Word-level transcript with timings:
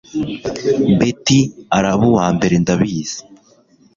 Beti 0.99 1.39
Araba 1.77 2.03
uwambere 2.09 2.55
ndabizi 2.63 3.19